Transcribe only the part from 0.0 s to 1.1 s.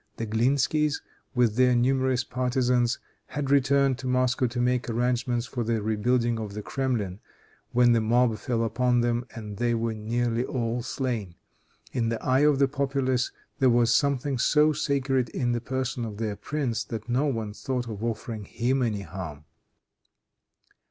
The Glinskys,